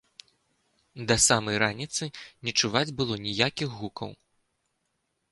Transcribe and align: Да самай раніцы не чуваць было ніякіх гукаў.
Да 1.09 1.17
самай 1.25 1.59
раніцы 1.63 2.03
не 2.47 2.53
чуваць 2.61 2.93
было 3.01 3.13
ніякіх 3.27 3.69
гукаў. 3.83 4.09